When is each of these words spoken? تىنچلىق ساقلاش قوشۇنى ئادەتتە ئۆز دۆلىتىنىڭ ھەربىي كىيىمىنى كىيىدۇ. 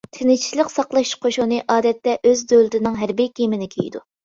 تىنچلىق 0.17 0.71
ساقلاش 0.75 1.11
قوشۇنى 1.25 1.59
ئادەتتە 1.75 2.17
ئۆز 2.31 2.43
دۆلىتىنىڭ 2.55 3.01
ھەربىي 3.05 3.33
كىيىمىنى 3.39 3.71
كىيىدۇ. 3.79 4.07